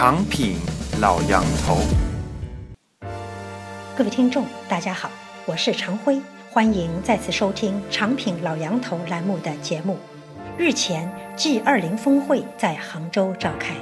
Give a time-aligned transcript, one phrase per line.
[0.00, 0.54] 长品
[1.00, 1.76] 老杨头，
[3.96, 5.10] 各位听众，大家好，
[5.44, 6.20] 我是常辉，
[6.52, 9.98] 欢迎再次收听长品老杨头栏目的节目。
[10.56, 13.74] 日前，G20 峰会在杭州召开，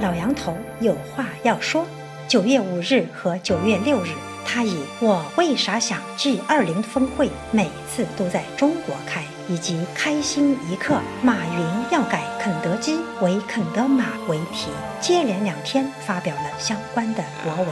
[0.00, 1.86] 老杨头有话要说。
[2.26, 4.08] 九月五日和九月六日，
[4.44, 17.68] 他以“我为啥想 G20 峰会每次都在中国开”以及“开心一刻，马云要改肯德基为肯德马”为题，接连两天发表了相关的博文。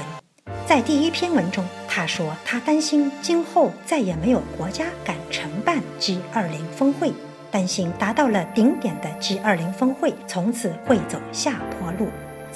[0.66, 7.12] 在第一篇文中，他说他担心今后再也没有国家敢承办 G20 峰会，
[7.50, 12.08] 担心达到了顶点的 G20 峰会从此会走下坡路。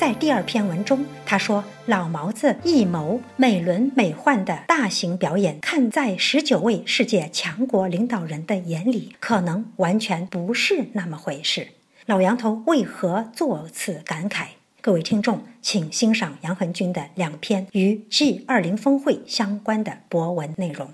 [0.03, 11.69] 在第二篇文中，他说：“老毛子一谋美轮美奂的大型表演，看在十九位世界强国领导人的眼里，可能完全不是那么回事。”
[12.07, 14.47] 老杨头为何作此感慨？
[14.81, 20.89] 各位听众，请欣赏杨恒军的两篇与 G 二零峰会相关的博文内容。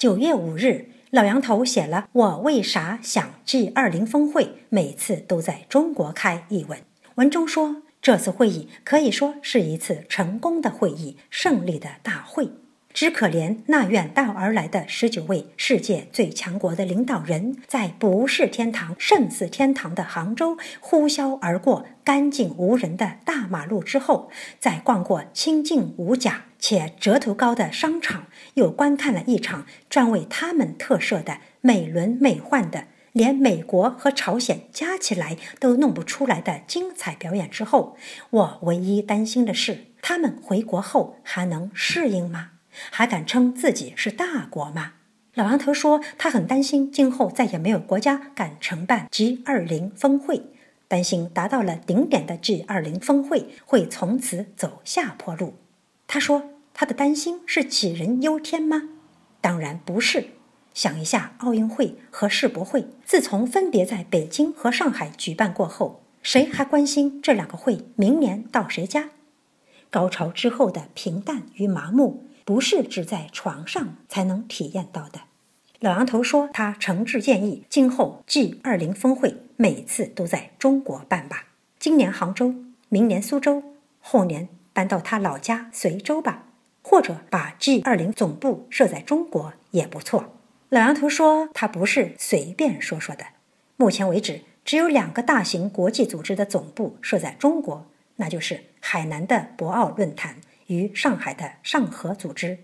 [0.00, 6.78] 九月五日，老杨头写了“我为啥想 G 二零峰会每次都在中国开”一文。
[7.16, 12.48] 文中说，这次会议可以说是一次成功的会议，胜利的大会。
[12.94, 26.44] 只可怜那远道而来的十九位世界最强国的领导人，在不是天堂胜似天堂的杭州呼啸而过干净无人的大马路之后，在逛过清静无甲。
[26.60, 37.96] 且折头高的商场，又观看了一场专为他们特设的美轮美奂的，连美国和朝鲜加起来都弄不出来的精彩表演之后，
[38.30, 42.50] 我唯一担心的是，他们回国后还能适应吗？
[42.90, 44.92] 还敢称自己是大国吗？
[45.34, 50.42] 老王头说，他很担心今后再也没有国家敢承办 G 二零峰会，
[50.86, 55.54] 担心达到了顶点的 G 二零峰会会从此走下坡路。
[56.06, 56.42] 他说
[56.80, 58.84] ：“他的担心是杞人忧天吗？
[59.42, 60.28] 当然不是。
[60.72, 69.10] 想一下，奥运会和世博会自从分别在北京和上海举办过后，谁还关心这两个会明年到谁家？
[69.90, 75.20] 高潮之后的平淡与麻木，不是只在床上才能体验到的。”
[75.80, 81.48] 老杨头说：“他诚挚建议，今后 G 二零峰会每次都在中国办吧。
[81.78, 82.54] 今年杭州，
[82.88, 83.62] 明年苏州，
[84.00, 86.44] 后年……”搬到他老家随州吧，
[86.82, 90.34] 或者把 G 二零总部设在中国也不错。
[90.68, 93.24] 老杨头说，他不是随便说说的。
[93.76, 97.86] 目前为止，只有两个大型国际组织的总部设在中国，
[98.16, 100.36] 那就是海南的博鳌论坛
[100.66, 102.58] 与上海的上合组织。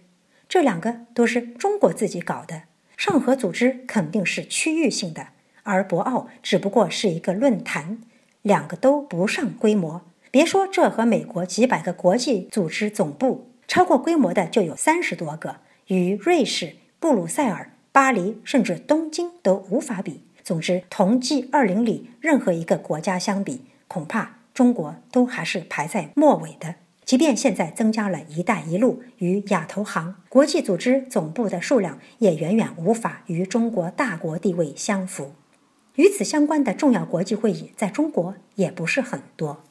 [0.49, 2.63] 这两个都是中国自己搞的。
[2.97, 5.29] 上合组织肯定是区域性的，
[5.65, 7.99] 而博鳌只不过是一个论坛，
[8.43, 10.03] 两个都不上规模。
[10.31, 15.57] 别说这和美国几百个国际组织总部超过规模的就有三十多个，
[15.89, 20.23] 与瑞士、布鲁塞尔、巴黎甚至东京都无法比。
[20.43, 26.77] 总之，同 G 二零里任何一个国家相比，恐怕中国都还是排在末尾的。
[27.05, 35.33] 即便现在增加了一带一路与亚投行，国际组织总部的数量也远远无法与中国大国地位相符。
[35.95, 39.63] 与此相关的重要国际会议在中国也不是很多。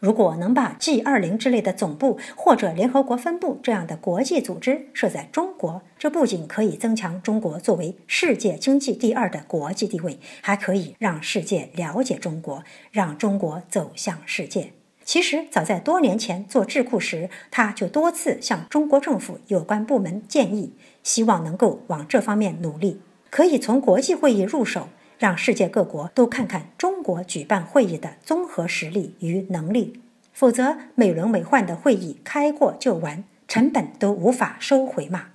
[0.00, 14.72] 如果能把 G 二零之类的总部或者联合国分部这样的国际组织设在中国，这不仅可以增强中国作为世界经济第二的国际地位，还可以让世界了解中国，让中国走向世界。
[15.04, 23.00] 其实早在多年前做智库时，他就多次向中国政府有关部门建议，希望能够往这方面努力，
[23.30, 24.88] 可以从国际会议入手。
[25.18, 30.00] 让世界各国都看看中国举办会议的综合实力与能力，
[30.32, 35.30] 否则美轮美奂的会议开过就完，成本都无法收回嘛。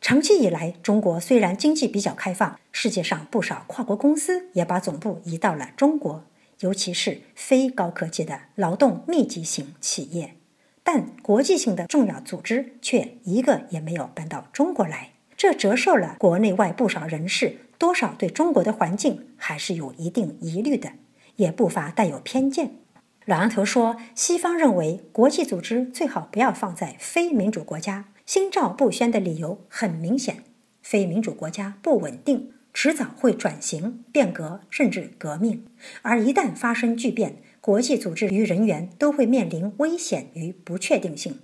[0.00, 6.24] 长期以来，中国虽然经济比较开放，世界上不少跨国公司也把总部移到了中国，
[6.58, 10.34] 尤其是非高科技的劳动密集型企业，
[10.82, 17.58] 但国际性的重要组织却一个也没有搬到中国来，这折射了国内外不少人士。
[17.82, 20.92] 多少对中国的环境还是有一定疑虑的，
[21.34, 22.76] 也不乏带有偏见。
[23.24, 28.04] 老杨头说，西方认为国际组织最好不要放在非民主国家。
[28.24, 30.44] 心照不宣的理由很明显：
[30.80, 35.66] 非民主国家不稳定，迟早会转型、变革，甚至革命。
[36.02, 41.40] 而一旦发生巨变，国际组织与人员都会面临危险与不确定性。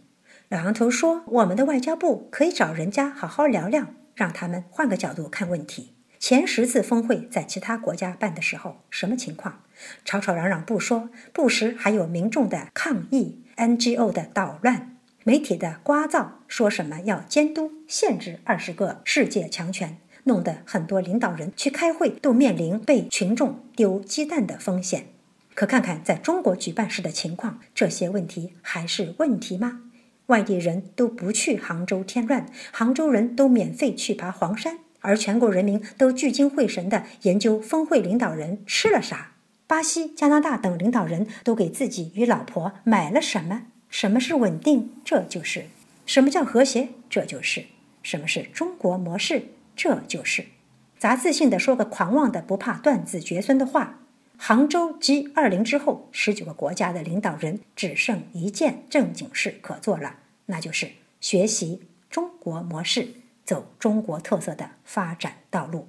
[0.48, 5.97] 老杨头说：“我们的外交部可以找人家好好聊聊，让他们换个角度看问题。
[6.18, 9.62] 前十次峰会在其他国家办的时候，什么情况？
[10.04, 25.06] 吵吵嚷嚷不说，不时还有民众的抗议、NGO 的捣乱、媒体的刮噪，说什么要监督、限制二十个世界强权。”弄得很多领导人去开会都面临被群众丢鸡蛋的风险。
[25.54, 29.84] 可看看在中国举办时的情况，这些问题还是问题吗？
[30.26, 39.32] 外地人都不去杭州添乱，杭州人都免费去爬黄山，而全国人民都聚精会神地研究峰会领导人吃了啥。
[39.66, 43.66] 巴西、加拿大等领导人都给自己与老婆买了什么？
[43.88, 44.92] 什么是稳定？
[45.04, 45.66] 这就是
[46.06, 46.88] 什么叫和谐？
[47.10, 47.66] 这就是
[48.02, 49.42] 什么是中国模式？
[49.76, 50.46] 这就是
[50.98, 54.00] 杂自信的说个狂妄的不怕断子绝孙的话。
[54.36, 60.16] 杭州 G 二零之后，十九个国家的领导人只剩一件正经事可做了，
[60.46, 60.90] 那就是
[61.20, 63.08] 学习中国模式，
[63.48, 65.88] 走中国特色的发展道路。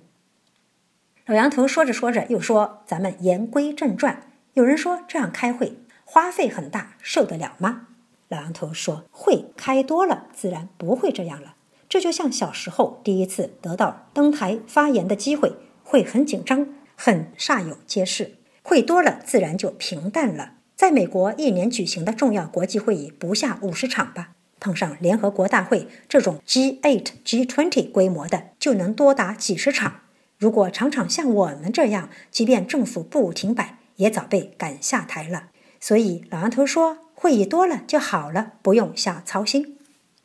[1.26, 7.88] 老杨头说着说着又说：“咱们言归正传。”有人说这样开会花费很大，受得了吗？
[8.30, 11.56] 老杨头说：“会开多了，自然不会这样了。”
[11.90, 15.54] 这就像小时候第一次得到登台发言的机会，
[15.84, 18.36] 会很紧张，很煞有介事。
[18.64, 20.54] 会多了，自然就平淡了。
[20.78, 24.30] 在美国，一年举行的重要国际会议不下五十场吧，
[24.60, 30.02] 碰上联合国大会这种 G8、G20 规模的，就能多达几十场。
[30.38, 35.50] 如果场场像我们这样，即便政府不停摆，也早被赶下台了。
[35.80, 39.78] 所以老杨头说，会议多了就好了，不用瞎操心。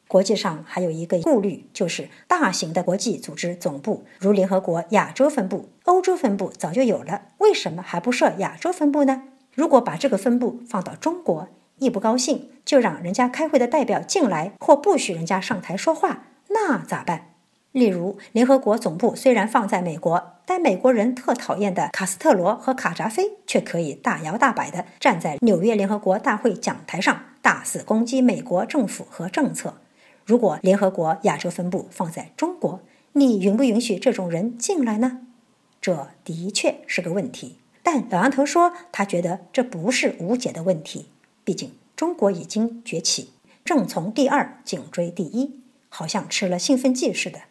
[0.06, 9.22] 国际上还有一个顾虑，就是大型的国际组织总部，如联合国亚洲分部、欧洲分部早就有了，为什么还不设亚洲分部呢？
[9.54, 11.48] 如果把这个分部放到中国，
[11.84, 17.32] 一不高兴就让人家开会的代表进来，或不许人家上台说话，那咋办？
[17.72, 29.74] 例如，联合国总部虽然放在美国，但美国人特讨厌的卡斯特罗和卡扎菲却可以大摇大摆地站在纽约联合国大会讲台上，大肆攻击美国政府和政策。
[30.24, 32.80] 如果联合国亚洲分部放在中国，
[33.12, 35.20] 你允不允许这种人进来呢？
[35.80, 37.58] 这的确是个问题。
[37.82, 41.10] 但老杨头说，他觉得这不是无解的问题。
[41.44, 43.30] 毕竟中国已经崛起，
[43.64, 47.42] 正从第二紧追第一，好像吃了兴奋剂似的。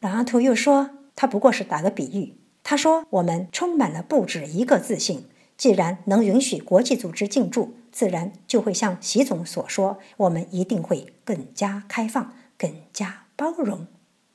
[0.00, 2.34] 老阿图又说，他不过是打个比喻。
[2.64, 5.26] 他说，我们充满了不止一个自信。
[5.56, 13.86] 既然能允许国际组织进驻，自然就会像习总所说，我们一定会更加开放、更加包容。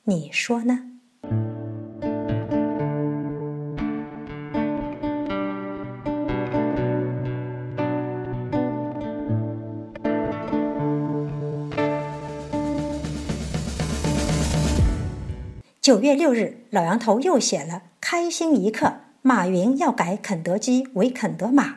[0.04, 0.97] 你说呢？
[15.88, 18.96] 九月六日，老杨头又写了“开心一刻”。
[19.24, 21.76] 马云要改肯德基为肯德马。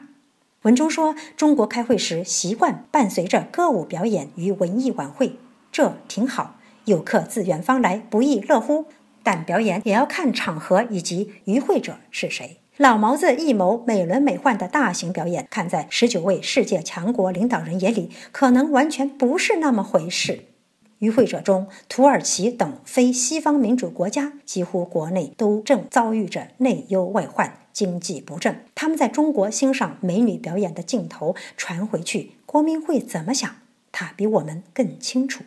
[0.63, 5.37] 文中说，中国开会时习惯伴随着歌舞表演与文艺晚会，
[5.71, 6.57] 这挺好。
[6.83, 8.87] 游客自远方来，不亦乐乎。
[9.23, 12.57] 但表演也要看场合以及与会者是谁。
[12.75, 20.47] 老毛子一谋美轮美奂的大型表演，看在十九位世界强国领导人眼里，可能完全不是那么回事。
[21.01, 28.63] 与会者中，土耳其等非西方民主国家几乎国内都正遭遇着内忧外患、经济不振。
[28.75, 33.55] 他们在中国欣赏美女表演的镜头传回去，国民会怎么想？
[33.91, 35.43] 他比我们更清楚。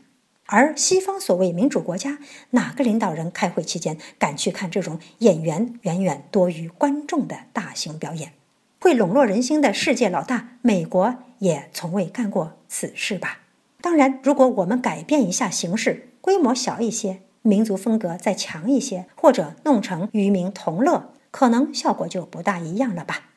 [0.47, 2.19] 而西方所谓民主国家，
[2.51, 8.33] 哪个领导人开会期间敢去看这种演员远远多于观众的大型表演？
[8.81, 13.39] 会笼络人心的世界老大美国也从未干过此事吧？
[13.85, 23.29] 当然，如果我们改变一下形式，规模小一些，民族风格再强一些，或者弄成与民同乐，可能效果就不大一样了吧。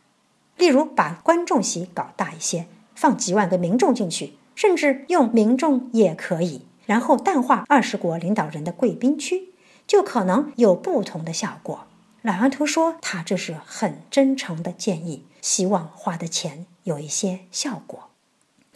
[0.56, 9.50] 例如，把观众席搞大一些，放几万个民众进去，甚至用民众也可以，然后淡化二十国领导人的贵宾区，
[9.86, 11.88] 就可能有不同的效果。
[12.22, 18.12] 老杨头说，他这是很真诚的建议，希望花的钱有一些效果。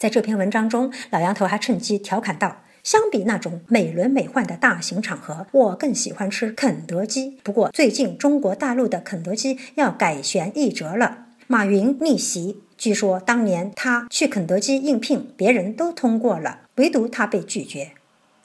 [0.01, 7.37] 在这篇文章中，老杨头还趁机调侃道：“相比那种美轮美奂的大型场合，我更喜欢吃肯德基。
[7.43, 11.27] 不过，最近中国大陆的肯德基要改弦易辙了。
[11.45, 17.91] 马云逆袭，据说当年他去肯德基应聘，别人都通过了，唯独他被拒绝。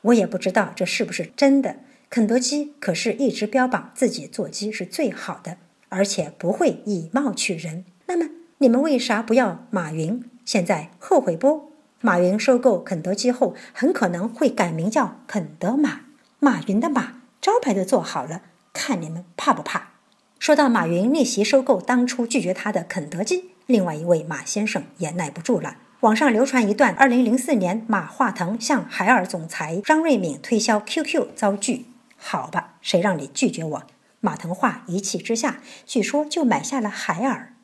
[0.03, 1.77] 我也不知道这是不是真的。
[2.11, 5.57] 肯德基可是一直标榜自己做鸡是最好的，
[5.89, 7.87] 而且不会以貌取人。
[8.05, 10.23] 那么？”你们为啥不要马云？
[10.47, 11.73] 现在后悔不？
[12.01, 16.03] 马云收购肯德基后，很可能会改名叫肯德马。
[16.39, 19.89] 马云的马招牌都做好了，看你们怕不怕？
[20.39, 25.79] 说到马云逆袭收购当初拒绝他的肯德基，另外一位马先生也耐不住了。
[26.01, 31.87] 网上流传一段2004年马化腾向海尔总裁张瑞敏推销 QQ 遭拒。
[32.17, 33.83] 好吧，谁让你拒绝我？
[34.21, 37.55] 马腾话一气之下，据说就买下了海尔。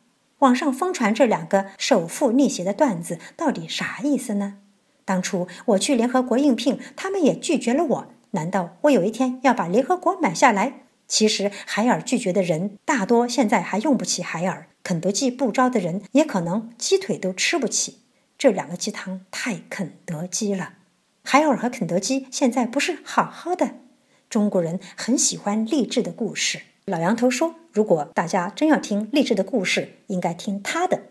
[0.42, 4.58] 网上疯传这两个首富逆袭的段子，到底啥意思呢？
[5.04, 8.06] 当初我去联合国应聘，他们也拒绝了我。
[8.32, 10.80] 难道我有一天要把联合国买下来？
[11.06, 17.98] 其实海尔拒绝的人大多现在还用不起海尔，肯德基不招的人也可能鸡腿都吃不起。
[18.36, 20.74] 这两个鸡汤太肯德基了。
[21.22, 23.76] 海尔和肯德基现在不是好好的？
[24.28, 26.62] 中国人很喜欢励志的故事。
[26.86, 31.02] 老杨头说，如果大家真要听励志的故事，应该听他的，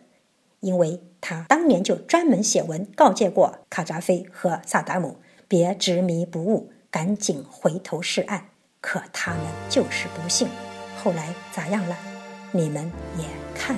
[0.59, 5.15] 因为他当年就专门写文告诫过卡扎菲和萨达姆，
[5.47, 8.47] 别执迷不悟，赶紧回头是岸。
[8.81, 10.49] 可他们就是不信，
[11.01, 11.97] 后来咋样了？
[12.51, 13.23] 你们也
[13.55, 13.77] 看